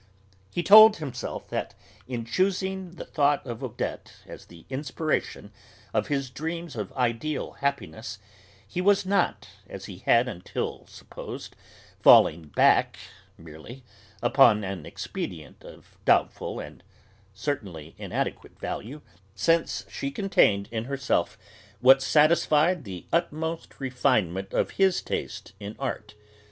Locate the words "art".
25.77-26.15